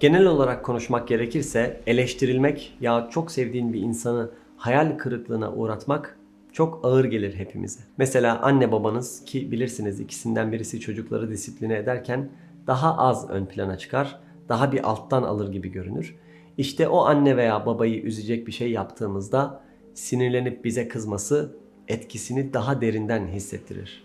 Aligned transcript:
Genel 0.00 0.26
olarak 0.26 0.64
konuşmak 0.64 1.08
gerekirse 1.08 1.80
eleştirilmek 1.86 2.76
ya 2.80 3.08
çok 3.10 3.30
sevdiğin 3.30 3.72
bir 3.72 3.80
insanı 3.80 4.30
hayal 4.56 4.98
kırıklığına 4.98 5.52
uğratmak 5.52 6.18
çok 6.52 6.84
ağır 6.84 7.04
gelir 7.04 7.34
hepimize. 7.34 7.80
Mesela 7.98 8.42
anne 8.42 8.72
babanız 8.72 9.24
ki 9.24 9.52
bilirsiniz 9.52 10.00
ikisinden 10.00 10.52
birisi 10.52 10.80
çocukları 10.80 11.30
disipline 11.30 11.76
ederken 11.76 12.28
daha 12.66 12.96
az 12.96 13.30
ön 13.30 13.46
plana 13.46 13.78
çıkar, 13.78 14.20
daha 14.48 14.72
bir 14.72 14.90
alttan 14.90 15.22
alır 15.22 15.52
gibi 15.52 15.72
görünür. 15.72 16.16
İşte 16.58 16.88
o 16.88 17.04
anne 17.04 17.36
veya 17.36 17.66
babayı 17.66 18.02
üzecek 18.02 18.46
bir 18.46 18.52
şey 18.52 18.70
yaptığımızda 18.70 19.60
sinirlenip 19.94 20.64
bize 20.64 20.88
kızması 20.88 21.56
etkisini 21.88 22.52
daha 22.52 22.80
derinden 22.80 23.26
hissettirir. 23.26 24.04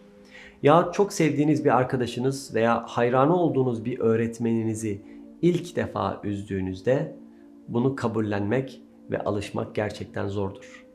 Ya 0.64 0.90
çok 0.94 1.14
sevdiğiniz 1.14 1.66
bir 1.66 1.78
arkadaşınız 1.78 2.56
veya 2.56 2.84
hayranı 2.88 3.36
olduğunuz 3.36 3.86
bir 3.86 4.00
öğretmeninizi 4.00 5.02
ilk 5.42 5.76
defa 5.76 6.21
üzdüğünüzde 6.24 7.16
bunu 7.68 7.96
kabullenmek 7.96 8.82
ve 9.11 9.20
alışmak 9.20 9.75
gerçekten 9.75 10.28
zordur. 10.28 10.86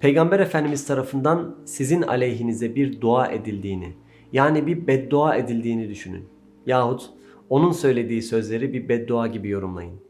Peygamber 0.00 0.40
Efendimiz 0.40 0.86
tarafından 0.86 1.56
sizin 1.64 2.02
aleyhinize 2.02 2.74
bir 2.74 3.00
dua 3.00 3.26
edildiğini, 3.26 3.92
yani 4.32 4.66
bir 4.66 4.86
beddua 4.86 5.36
edildiğini 5.36 5.88
düşünün. 5.88 6.24
Yahut 6.66 7.10
onun 7.50 7.72
söylediği 7.72 8.22
sözleri 8.22 8.72
bir 8.72 8.88
beddua 8.88 9.26
gibi 9.26 9.48
yorumlayın. 9.48 10.00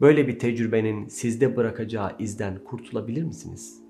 Böyle 0.00 0.28
bir 0.28 0.38
tecrübenin 0.38 1.08
sizde 1.08 1.56
bırakacağı 1.56 2.10
izden 2.18 2.64
kurtulabilir 2.64 3.22
misiniz? 3.22 3.83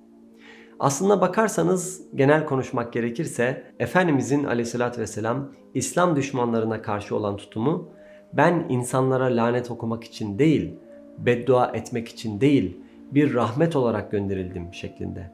Aslına 0.85 1.21
bakarsanız 1.21 2.03
genel 2.15 2.47
konuşmak 2.47 2.93
gerekirse 2.93 3.63
Efendimizin 3.79 4.45
aleyhissalatü 4.45 5.01
vesselam 5.01 5.53
İslam 5.75 6.17
düşmanlarına 6.17 6.83
karşı 6.83 7.17
olan 7.17 7.37
tutumu 7.37 7.89
ben 8.33 8.67
insanlara 8.69 9.25
lanet 9.25 9.71
okumak 9.71 10.05
için 10.05 10.39
değil, 10.39 10.75
beddua 11.19 11.67
etmek 11.67 12.09
için 12.09 12.41
değil, 12.41 12.81
bir 13.11 13.35
rahmet 13.35 13.77
olarak 13.77 14.11
gönderildim 14.11 14.75
şeklinde. 14.75 15.31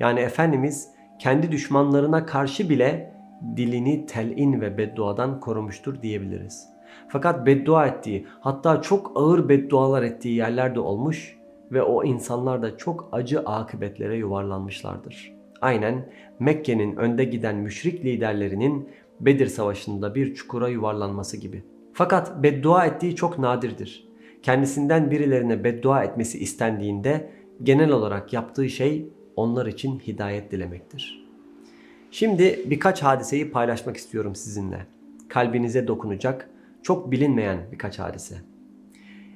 Yani 0.00 0.20
Efendimiz 0.20 0.88
kendi 1.18 1.52
düşmanlarına 1.52 2.26
karşı 2.26 2.68
bile 2.68 3.14
dilini 3.56 4.06
telin 4.06 4.60
ve 4.60 4.78
bedduadan 4.78 5.40
korumuştur 5.40 6.02
diyebiliriz. 6.02 6.68
Fakat 7.08 7.46
beddua 7.46 7.86
ettiği, 7.86 8.26
hatta 8.40 8.82
çok 8.82 9.12
ağır 9.14 9.48
beddualar 9.48 10.02
ettiği 10.02 10.36
yerler 10.36 10.74
de 10.74 10.80
olmuş 10.80 11.43
ve 11.72 11.82
o 11.82 12.04
insanlar 12.04 12.62
da 12.62 12.76
çok 12.76 13.08
acı 13.12 13.40
akıbetlere 13.40 14.16
yuvarlanmışlardır. 14.16 15.34
Aynen 15.60 16.08
Mekke'nin 16.38 16.96
önde 16.96 17.24
giden 17.24 17.56
müşrik 17.56 18.04
liderlerinin 18.04 18.88
Bedir 19.20 19.46
Savaşı'nda 19.46 20.14
bir 20.14 20.34
çukura 20.34 20.68
yuvarlanması 20.68 21.36
gibi. 21.36 21.64
Fakat 21.92 22.42
beddua 22.42 22.86
ettiği 22.86 23.16
çok 23.16 23.38
nadirdir. 23.38 24.08
Kendisinden 24.42 25.10
birilerine 25.10 25.64
beddua 25.64 26.04
etmesi 26.04 26.38
istendiğinde 26.38 27.30
genel 27.62 27.90
olarak 27.90 28.32
yaptığı 28.32 28.68
şey 28.68 29.08
onlar 29.36 29.66
için 29.66 29.98
hidayet 29.98 30.52
dilemektir. 30.52 31.24
Şimdi 32.10 32.60
birkaç 32.66 33.02
hadiseyi 33.02 33.50
paylaşmak 33.50 33.96
istiyorum 33.96 34.34
sizinle. 34.34 34.86
Kalbinize 35.28 35.88
dokunacak, 35.88 36.50
çok 36.82 37.10
bilinmeyen 37.10 37.58
birkaç 37.72 37.98
hadise. 37.98 38.34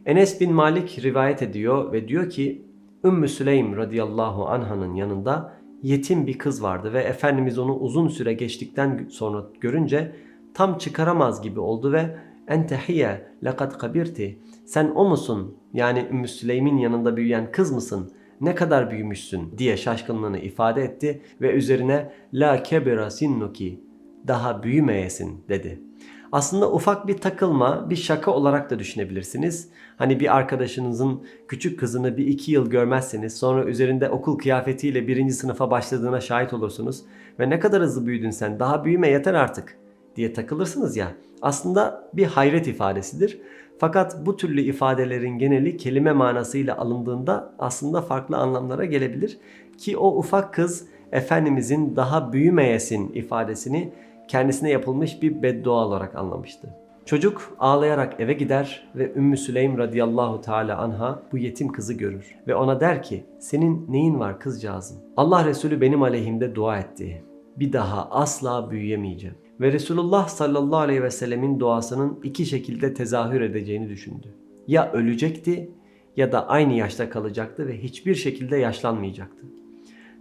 Enes 0.07 0.41
bin 0.41 0.53
Malik 0.53 1.03
rivayet 1.03 1.43
ediyor 1.43 1.93
ve 1.93 2.09
diyor 2.09 2.31
ki 2.31 2.63
Ümmü 3.05 3.29
Süleym 3.29 3.77
radıyallahu 3.77 4.47
anhanın 4.49 4.95
yanında 4.95 5.53
yetim 5.83 6.27
bir 6.27 6.39
kız 6.39 6.63
vardı 6.63 6.93
ve 6.93 7.03
Efendimiz 7.03 7.59
onu 7.59 7.77
uzun 7.77 8.09
süre 8.09 8.33
geçtikten 8.33 9.09
sonra 9.11 9.47
görünce 9.61 10.13
tam 10.55 10.79
çıkaramaz 10.79 11.43
gibi 11.43 11.61
oldu 11.61 11.93
ve 11.93 12.17
entehiye 12.49 13.27
lekad 13.45 13.79
kabirti 13.79 14.39
sen 14.65 14.93
o 14.95 15.09
musun? 15.09 15.57
Yani 15.73 16.07
Ümmü 16.11 16.29
Süleym'in 16.29 16.77
yanında 16.77 17.17
büyüyen 17.17 17.53
kız 17.53 17.73
mısın? 17.73 18.13
Ne 18.41 18.55
kadar 18.55 18.91
büyümüşsün? 18.91 19.59
diye 19.59 19.77
şaşkınlığını 19.77 20.39
ifade 20.39 20.83
etti 20.83 21.23
ve 21.41 21.53
üzerine 21.53 22.13
la 22.33 22.63
kebera 22.63 23.11
sinnuki 23.11 23.81
daha 24.27 24.63
büyümeyesin 24.63 25.45
dedi. 25.49 25.88
Aslında 26.33 26.73
ufak 26.73 27.07
bir 27.07 27.19
takılma, 27.19 27.91
bir 27.91 27.97
şaka 27.97 28.31
olarak 28.31 28.71
da 28.71 28.79
düşünebilirsiniz. 28.79 29.69
Hani 29.97 30.21
bir 30.21 30.37
arkadaşınızın 30.37 31.23
küçük 31.49 31.81
kızını 31.81 32.17
bir 32.17 32.27
iki 32.27 32.53
yıl 32.53 32.71
görmezseniz 32.71 33.37
sonra 33.37 33.65
üzerinde 33.65 34.11
okul 34.11 34.39
kıyafetiyle 34.39 35.09
birinci 35.09 35.33
sınıfa 35.33 35.71
başladığına 35.71 36.21
şahit 36.21 36.53
olursunuz. 36.53 37.03
Ve 37.41 37.51
ne 37.51 37.61
kadar 37.61 37.83
hızlı 37.83 38.07
büyüdün 38.07 38.31
sen 38.31 38.61
daha 38.61 38.85
büyüme 38.85 39.09
yeter 39.09 39.35
artık 39.35 39.79
diye 40.17 40.33
takılırsınız 40.33 40.97
ya. 40.97 41.09
Aslında 41.43 42.11
bir 42.15 42.27
hayret 42.27 42.67
ifadesidir. 42.67 43.41
Fakat 43.79 44.27
bu 44.27 44.37
türlü 44.37 44.61
ifadelerin 44.61 45.39
geneli 45.39 45.77
kelime 45.77 46.13
manasıyla 46.13 46.79
alındığında 46.79 47.55
aslında 47.59 48.03
farklı 48.03 48.37
anlamlara 48.37 48.85
gelebilir. 48.85 49.39
Ki 49.79 49.97
o 49.97 50.19
ufak 50.19 50.55
kız 50.55 50.87
Efendimizin 51.13 51.97
daha 51.97 52.33
büyümeyesin 52.33 53.13
ifadesini 53.13 53.93
kendisine 54.29 54.71
yapılmış 54.71 55.23
bir 55.23 55.43
beddua 55.43 55.87
olarak 55.87 56.17
anlamıştı. 56.17 56.69
Çocuk 57.07 57.57
ağlayarak 57.59 58.21
eve 58.21 58.33
gider 58.33 58.89
ve 58.95 59.13
Ümmü 59.15 59.37
Süleym 59.37 59.79
radıyallahu 59.79 60.41
teala 60.41 60.79
anha 60.79 61.23
bu 61.33 61.39
yetim 61.39 61.69
kızı 61.69 61.95
görür 61.95 62.37
ve 62.47 62.55
ona 62.55 62.81
der 62.81 63.03
ki 63.03 63.25
senin 63.39 63.87
neyin 63.93 64.21
var 64.21 64.41
kızcağızım? 64.41 64.99
Allah 65.17 65.45
Resulü 65.45 65.81
benim 65.81 66.03
aleyhimde 66.03 66.55
dua 66.55 66.79
etti. 66.79 67.25
Bir 67.57 67.73
daha 67.73 68.11
asla 68.11 68.71
büyüyemeyeceğim. 68.71 69.37
Ve 69.61 69.73
Resulullah 69.73 70.29
sallallahu 70.29 70.81
aleyhi 70.81 71.03
ve 71.03 71.11
sellemin 71.11 71.61
duasının 71.61 72.21
iki 72.23 72.47
şekilde 72.47 72.95
tezahür 72.95 73.41
edeceğini 73.41 73.89
düşündü. 73.89 74.35
Ya 74.67 74.93
ölecekti 74.93 75.71
ya 76.17 76.33
da 76.33 76.49
aynı 76.49 76.73
yaşta 76.73 77.11
kalacaktı 77.11 77.67
ve 77.67 77.83
hiçbir 77.83 78.15
şekilde 78.15 78.57
yaşlanmayacaktı. 78.57 79.47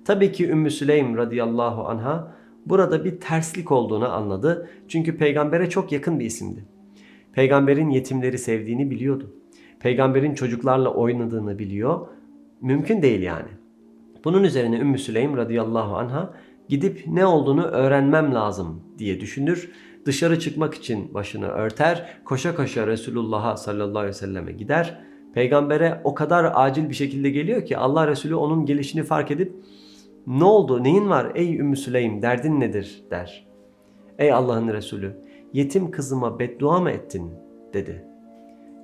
Tabii 0.05 0.31
ki 0.31 0.49
Ümmü 0.49 0.71
Süleym 0.71 1.17
radıyallahu 1.17 1.87
anha 1.87 2.36
burada 2.69 3.05
bir 3.05 3.19
terslik 3.19 3.71
olduğunu 3.71 4.09
anladı. 4.11 4.69
Çünkü 4.87 5.17
peygambere 5.17 5.69
çok 5.69 5.91
yakın 5.91 6.19
bir 6.19 6.25
isimdi. 6.25 6.65
Peygamberin 7.33 7.89
yetimleri 7.89 8.37
sevdiğini 8.37 8.91
biliyordu. 8.91 9.33
Peygamberin 9.79 10.33
çocuklarla 10.33 10.93
oynadığını 10.93 11.59
biliyor. 11.59 12.07
Mümkün 12.61 13.01
değil 13.01 13.21
yani. 13.21 13.49
Bunun 14.23 14.43
üzerine 14.43 14.79
Ümmü 14.79 14.97
Süleym 14.97 15.37
radıyallahu 15.37 15.97
anha 15.97 16.33
gidip 16.69 17.03
ne 17.07 17.25
olduğunu 17.25 17.63
öğrenmem 17.63 18.33
lazım 18.35 18.81
diye 18.97 19.19
düşünür. 19.19 19.71
Dışarı 20.05 20.39
çıkmak 20.39 20.73
için 20.73 21.13
başını 21.13 21.47
örter. 21.47 22.19
Koşa 22.25 22.55
koşa 22.55 22.87
Resulullah'a 22.87 23.57
sallallahu 23.57 23.99
aleyhi 23.99 24.15
ve 24.15 24.19
selleme 24.19 24.51
gider. 24.51 24.99
Peygambere 25.33 26.01
o 26.03 26.15
kadar 26.15 26.51
acil 26.53 26.89
bir 26.89 26.95
şekilde 26.95 27.29
geliyor 27.29 27.65
ki 27.65 27.77
Allah 27.77 28.07
Resulü 28.07 28.35
onun 28.35 28.65
gelişini 28.65 29.03
fark 29.03 29.31
edip 29.31 29.53
ne 30.27 30.43
oldu 30.43 30.83
neyin 30.83 31.09
var 31.09 31.31
ey 31.35 31.59
Ümmü 31.59 31.75
Süleym 31.75 32.21
derdin 32.21 32.59
nedir 32.59 33.03
der. 33.11 33.47
Ey 34.19 34.33
Allah'ın 34.33 34.67
Resulü 34.67 35.15
yetim 35.53 35.91
kızıma 35.91 36.39
beddua 36.39 36.79
mı 36.79 36.91
ettin 36.91 37.31
dedi. 37.73 38.05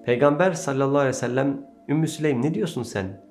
Peygamber 0.05 0.51
sallallahu 0.51 0.97
aleyhi 0.97 1.07
ve 1.07 1.13
sellem 1.13 1.67
Ümmü 1.89 2.07
Süleym 2.07 2.41
ne 2.41 2.53
diyorsun 2.53 2.83
sen? 2.83 3.23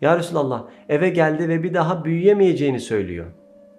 Ya 0.00 0.18
Resulallah 0.18 0.66
eve 0.88 1.08
geldi 1.08 1.48
ve 1.48 1.62
bir 1.62 1.74
daha 1.74 2.04
büyüyemeyeceğini 2.04 2.80
söylüyor. 2.80 3.26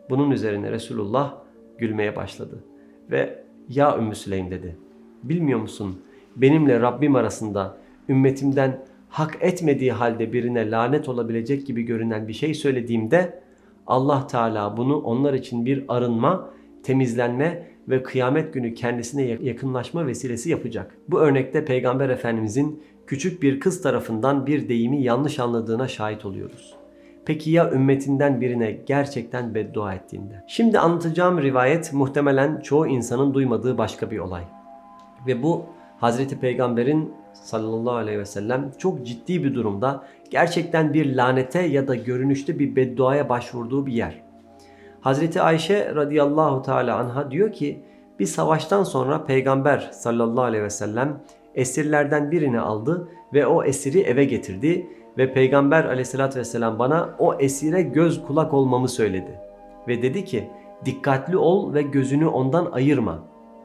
Bunun 0.10 0.32
üzerine 0.32 0.72
Resulullah 0.72 1.36
gülmeye 1.78 2.16
başladı. 2.16 2.64
Ve 3.12 3.44
ya 3.70 3.98
Ümmü 3.98 4.16
Süleym 4.16 4.52
dedi. 4.52 4.78
Bilmiyor 5.24 5.60
musun 5.60 6.02
benimle 6.36 6.80
Rabbim 6.80 7.16
arasında 7.16 7.78
ümmetimden 8.10 8.86
hak 9.10 9.38
etmediği 9.42 9.92
halde 9.92 10.34
birine 10.34 10.72
lanet 10.72 11.10
olabilecek 11.10 11.68
gibi 11.68 11.84
görünen 11.84 12.28
bir 12.28 12.34
şey 12.34 12.54
söylediğimde 12.54 13.40
Allah 13.90 14.28
Teala 14.28 14.78
bunu 14.78 14.98
onlar 14.98 15.34
için 15.34 15.66
bir 15.66 15.86
arınma, 15.88 16.50
temizlenme 16.84 17.68
ve 17.88 18.04
kıyamet 18.04 18.54
günü 18.54 18.74
kendisine 18.74 19.24
yakınlaşma 19.24 20.08
vesilesi 20.08 20.50
yapacak. 20.50 20.98
Bu 21.08 21.20
örnekte 21.20 21.66
Peygamber 21.66 22.10
Efendimizin 22.10 22.84
küçük 23.08 23.42
bir 23.42 23.60
kız 23.60 23.82
tarafından 23.82 24.46
bir 24.46 24.70
deyimi 24.70 25.04
yanlış 25.04 25.40
anladığına 25.40 25.88
şahit 25.88 26.26
oluyoruz. 26.26 26.76
Peki 27.26 27.52
ya 27.52 27.72
ümmetinden 27.72 28.42
birine 28.42 28.72
gerçekten 28.72 29.56
beddua 29.56 29.94
ettiğinde? 29.94 30.44
Şimdi 30.48 30.80
anlatacağım 30.80 31.42
rivayet 31.42 31.94
muhtemelen 31.94 32.62
çoğu 32.62 32.88
insanın 32.88 33.34
duymadığı 33.34 33.78
başka 33.78 34.12
bir 34.12 34.20
olay. 34.20 34.44
Ve 35.28 35.44
bu 35.44 35.66
Hazreti 36.00 36.40
Peygamber'in 36.40 37.14
sallallahu 37.44 37.96
aleyhi 37.96 38.20
ve 38.20 38.26
sellem 38.26 38.72
çok 38.78 39.06
ciddi 39.06 39.44
bir 39.44 39.56
durumda 39.56 40.04
gerçekten 40.30 40.94
bir 40.94 41.16
lanete 41.16 41.62
ya 41.62 41.88
da 41.88 41.96
görünüşte 41.96 42.60
bir 42.60 42.76
bedduaya 42.76 43.30
başvurduğu 43.30 43.86
bir 43.86 43.94
yer. 43.94 44.22
Hazreti 45.02 45.42
Ayşe 45.42 45.96
radıyallahu 45.96 46.62
teala 46.62 46.98
anha 46.98 47.32
diyor 47.32 47.52
ki 47.52 47.84
bir 48.20 48.26
savaştan 48.26 48.84
sonra 48.84 49.26
Peygamber 49.26 49.90
sallallahu 49.94 50.44
aleyhi 50.44 50.64
ve 50.64 50.70
sellem 50.70 51.22
esirlerden 51.56 52.32
birini 52.32 52.60
aldı 52.60 53.08
ve 53.34 53.48
o 53.48 53.64
esiri 53.64 54.00
eve 54.00 54.26
getirdi 54.26 54.88
ve 55.18 55.34
Peygamber 55.34 55.86
aleyhissalatü 55.86 56.40
vesselam 56.40 56.80
bana 56.80 57.16
o 57.20 57.36
esire 57.40 57.82
göz 57.82 58.26
kulak 58.26 58.54
olmamı 58.54 58.88
söyledi. 58.88 59.40
ve 59.88 60.02
dedi 60.02 60.26
ki 60.26 60.50
dikkatli 60.86 61.38
ol 61.38 61.74
ve 61.74 61.82
gözünü 61.82 62.28
ondan 62.28 62.72
ayırma. 62.72 63.20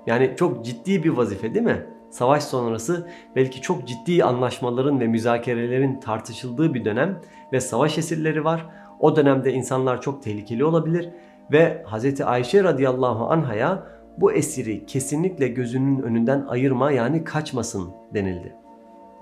Yani 0.06 0.32
çok 0.36 0.64
ciddi 0.64 1.04
bir 1.04 1.10
vazife 1.10 1.54
değil 1.54 1.64
mi? 1.64 1.86
Savaş 2.14 2.44
sonrası 2.44 3.06
belki 3.36 3.60
çok 3.60 3.88
ciddi 3.88 4.24
anlaşmaların 4.24 5.00
ve 5.00 5.06
müzakerelerin 5.06 6.00
tartışıldığı 6.00 6.74
bir 6.74 6.84
dönem 6.84 7.20
ve 7.52 7.60
savaş 7.60 7.98
esirleri 7.98 8.44
var. 8.44 8.66
O 9.00 9.16
dönemde 9.16 9.52
insanlar 9.52 10.00
çok 10.00 10.22
tehlikeli 10.22 10.64
olabilir 10.64 11.10
ve 11.52 11.84
Hz. 11.86 12.20
Ayşe 12.20 12.64
radıyallahu 12.64 13.30
anhaya 13.30 13.86
bu 14.18 14.32
esiri 14.32 14.86
kesinlikle 14.86 15.48
gözünün 15.48 16.02
önünden 16.02 16.44
ayırma 16.48 16.90
yani 16.90 17.24
kaçmasın 17.24 17.90
denildi. 18.14 18.54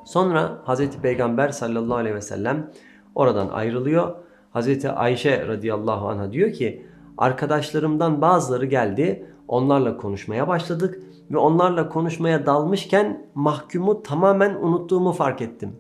Sonra 0.04 0.58
Hz. 0.66 0.90
Peygamber 1.02 1.48
sallallahu 1.48 1.96
aleyhi 1.96 2.16
ve 2.16 2.22
sellem 2.22 2.70
oradan 3.14 3.48
ayrılıyor. 3.48 4.14
Hz. 4.54 4.84
Ayşe 4.84 5.46
radıyallahu 5.46 6.08
anha 6.08 6.32
diyor 6.32 6.52
ki 6.52 6.86
arkadaşlarımdan 7.18 8.20
bazıları 8.20 8.66
geldi 8.66 9.26
onlarla 9.48 9.96
konuşmaya 9.96 10.48
başladık 10.48 11.00
ve 11.32 11.38
onlarla 11.38 11.88
konuşmaya 11.88 12.46
dalmışken 12.46 13.26
mahkumu 13.34 14.02
tamamen 14.02 14.54
unuttuğumu 14.54 15.12
fark 15.12 15.42
ettim. 15.42 15.76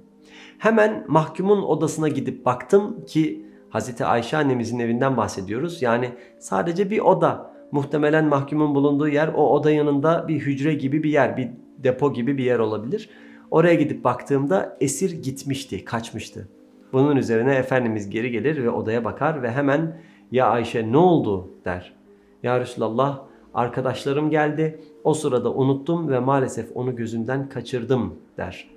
Hemen 0.58 1.04
mahkumun 1.08 1.62
odasına 1.62 2.08
gidip 2.08 2.46
baktım 2.46 3.04
ki 3.04 3.46
Hz. 3.70 4.00
Ayşe 4.00 4.36
annemizin 4.36 4.78
evinden 4.78 5.16
bahsediyoruz. 5.16 5.82
Yani 5.82 6.10
sadece 6.38 6.90
bir 6.90 6.98
oda. 6.98 7.52
Muhtemelen 7.72 8.24
mahkumun 8.24 8.74
bulunduğu 8.74 9.08
yer 9.08 9.28
o 9.28 9.48
oda 9.48 9.70
yanında 9.70 10.28
bir 10.28 10.40
hücre 10.40 10.74
gibi 10.74 11.02
bir 11.02 11.10
yer, 11.10 11.36
bir 11.36 11.48
depo 11.78 12.12
gibi 12.12 12.38
bir 12.38 12.44
yer 12.44 12.58
olabilir. 12.58 13.10
Oraya 13.50 13.74
gidip 13.74 14.04
baktığımda 14.04 14.76
esir 14.80 15.22
gitmişti, 15.22 15.84
kaçmıştı. 15.84 16.48
Bunun 16.92 17.16
üzerine 17.16 17.54
Efendimiz 17.54 18.10
geri 18.10 18.30
gelir 18.30 18.64
ve 18.64 18.70
odaya 18.70 19.04
bakar 19.04 19.42
ve 19.42 19.50
hemen 19.50 20.00
ya 20.32 20.46
Ayşe 20.46 20.92
ne 20.92 20.96
oldu 20.96 21.50
der. 21.64 21.94
Ya 22.42 22.60
Resulallah 22.60 23.22
arkadaşlarım 23.54 24.30
geldi 24.30 24.80
o 25.04 25.14
sırada 25.14 25.52
unuttum 25.52 26.08
ve 26.08 26.18
maalesef 26.18 26.76
onu 26.76 26.96
gözümden 26.96 27.48
kaçırdım 27.48 28.14
der. 28.36 28.70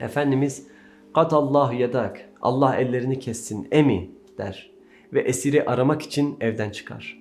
Efendimiz 0.00 0.66
katallahu 1.14 1.74
yedak 1.74 2.28
Allah 2.42 2.76
ellerini 2.76 3.18
kessin 3.18 3.68
emi 3.70 4.10
der 4.38 4.70
ve 5.12 5.20
esiri 5.20 5.64
aramak 5.64 6.02
için 6.02 6.36
evden 6.40 6.70
çıkar. 6.70 7.19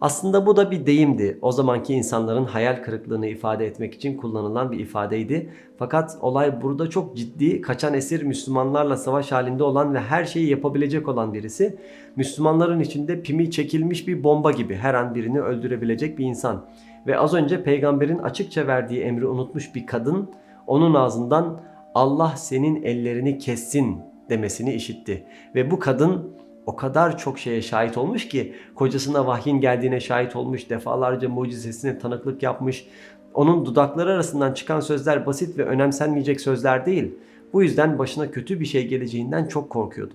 Aslında 0.00 0.46
bu 0.46 0.56
da 0.56 0.70
bir 0.70 0.86
deyimdi. 0.86 1.38
O 1.42 1.52
zamanki 1.52 1.94
insanların 1.94 2.44
hayal 2.44 2.82
kırıklığını 2.82 3.26
ifade 3.26 3.66
etmek 3.66 3.94
için 3.94 4.16
kullanılan 4.16 4.72
bir 4.72 4.78
ifadeydi. 4.78 5.50
Fakat 5.78 6.18
olay 6.20 6.62
burada 6.62 6.90
çok 6.90 7.16
ciddi. 7.16 7.60
Kaçan 7.60 7.94
esir 7.94 8.22
Müslümanlarla 8.22 8.96
savaş 8.96 9.32
halinde 9.32 9.62
olan 9.62 9.94
ve 9.94 10.00
her 10.00 10.24
şeyi 10.24 10.50
yapabilecek 10.50 11.08
olan 11.08 11.34
birisi. 11.34 11.78
Müslümanların 12.16 12.80
içinde 12.80 13.22
pimi 13.22 13.50
çekilmiş 13.50 14.08
bir 14.08 14.24
bomba 14.24 14.52
gibi 14.52 14.74
her 14.74 14.94
an 14.94 15.14
birini 15.14 15.40
öldürebilecek 15.40 16.18
bir 16.18 16.24
insan. 16.24 16.66
Ve 17.06 17.18
az 17.18 17.34
önce 17.34 17.62
peygamberin 17.62 18.18
açıkça 18.18 18.66
verdiği 18.66 19.00
emri 19.00 19.26
unutmuş 19.26 19.74
bir 19.74 19.86
kadın 19.86 20.30
onun 20.66 20.94
ağzından 20.94 21.60
Allah 21.94 22.34
senin 22.36 22.82
ellerini 22.82 23.38
kessin 23.38 24.00
demesini 24.30 24.74
işitti. 24.74 25.24
Ve 25.54 25.70
bu 25.70 25.78
kadın 25.78 26.36
o 26.66 26.76
kadar 26.76 27.18
çok 27.18 27.38
şeye 27.38 27.62
şahit 27.62 27.98
olmuş 27.98 28.28
ki 28.28 28.54
kocasına 28.74 29.26
vahyin 29.26 29.60
geldiğine 29.60 30.00
şahit 30.00 30.36
olmuş, 30.36 30.70
defalarca 30.70 31.28
mucizesine 31.28 31.98
tanıklık 31.98 32.42
yapmış. 32.42 32.86
Onun 33.34 33.66
dudakları 33.66 34.12
arasından 34.12 34.54
çıkan 34.54 34.80
sözler 34.80 35.26
basit 35.26 35.58
ve 35.58 35.64
önemsenmeyecek 35.64 36.40
sözler 36.40 36.86
değil. 36.86 37.14
Bu 37.52 37.62
yüzden 37.62 37.98
başına 37.98 38.30
kötü 38.30 38.60
bir 38.60 38.64
şey 38.64 38.88
geleceğinden 38.88 39.46
çok 39.46 39.70
korkuyordu. 39.70 40.14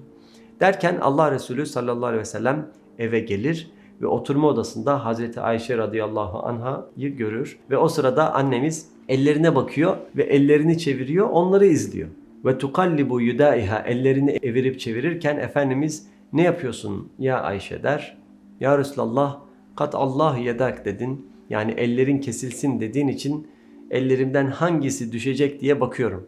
Derken 0.60 0.98
Allah 1.02 1.32
Resulü 1.32 1.66
sallallahu 1.66 2.06
aleyhi 2.06 2.22
ve 2.22 2.26
sellem 2.26 2.68
eve 3.00 3.20
gelir 3.20 3.72
ve 4.02 4.08
oturma 4.08 4.48
odasında 4.48 5.06
Hazreti 5.06 5.40
Ayşe 5.42 5.78
radıyallahu 5.78 6.40
anha'yı 6.40 7.18
görür. 7.18 7.60
Ve 7.70 7.78
o 7.78 7.88
sırada 7.88 8.34
annemiz 8.34 8.90
ellerine 9.10 9.56
bakıyor 9.56 9.98
ve 10.16 10.24
ellerini 10.24 10.78
çeviriyor 10.78 11.30
onları 11.30 11.66
izliyor. 11.66 12.10
Ve 12.46 12.58
tukallibu 12.58 13.22
yudaiha 13.22 13.80
ellerini 13.80 14.40
evirip 14.44 14.80
çevirirken 14.80 15.38
Efendimiz 15.38 16.08
ne 16.34 16.44
yapıyorsun 16.44 17.12
ya 17.20 17.42
Ayşe 17.42 17.84
der. 17.84 18.18
Ya 18.60 18.78
Resulallah 18.78 19.40
kat 19.76 19.96
Allah 19.96 20.38
yedak 20.38 20.86
dedin. 20.86 21.28
Yani 21.50 21.72
ellerin 21.72 22.20
kesilsin 22.20 22.80
dediğin 22.80 23.08
için 23.08 23.48
ellerimden 23.92 24.48
hangisi 24.48 25.12
düşecek 25.12 25.62
diye 25.62 25.82
bakıyorum. 25.82 26.28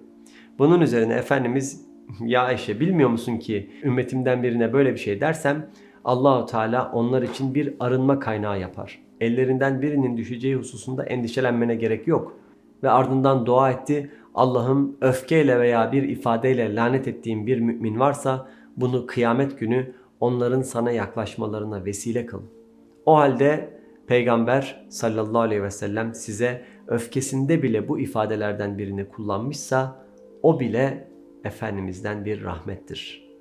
Bunun 0.59 0.81
üzerine 0.81 1.13
Efendimiz 1.13 1.85
ya 2.21 2.41
Ayşe 2.43 2.79
bilmiyor 2.79 3.09
musun 3.09 3.37
ki 3.37 3.69
ümmetimden 3.83 4.43
birine 4.43 4.73
böyle 4.73 4.93
bir 4.93 4.99
şey 4.99 5.21
dersem 5.21 5.69
Allahu 6.05 6.45
Teala 6.45 6.91
onlar 6.93 7.21
için 7.21 7.55
bir 7.55 7.73
arınma 7.79 8.19
kaynağı 8.19 8.59
yapar. 8.59 8.99
Ellerinden 9.21 9.81
birinin 9.81 10.17
düşeceği 10.17 10.55
hususunda 10.55 11.05
endişelenmene 11.05 11.75
gerek 11.75 12.07
yok. 12.07 12.37
Ve 12.83 12.89
ardından 12.89 13.45
dua 13.45 13.71
etti. 13.71 14.11
Allah'ım 14.35 14.97
öfkeyle 15.01 15.59
veya 15.59 15.91
bir 15.91 16.03
ifadeyle 16.03 16.75
lanet 16.75 17.07
ettiğim 17.07 17.47
bir 17.47 17.59
mümin 17.59 17.99
varsa 17.99 18.47
bunu 18.77 19.05
kıyamet 19.05 19.59
günü 19.59 19.93
onların 20.19 20.61
sana 20.61 20.91
yaklaşmalarına 20.91 21.85
vesile 21.85 22.25
kıl. 22.25 22.41
O 23.05 23.17
halde 23.17 23.79
Peygamber 24.07 24.85
sallallahu 24.89 25.41
aleyhi 25.41 25.63
ve 25.63 25.71
sellem 25.71 26.13
size 26.13 26.65
öfkesinde 26.87 27.63
bile 27.63 27.87
bu 27.87 27.99
ifadelerden 27.99 28.77
birini 28.77 29.09
kullanmışsa 29.09 30.05
o 30.41 30.59
bile 30.59 31.07
Efendimiz'den 31.43 32.25
bir 32.25 32.43
rahmettir.'' 32.43 33.32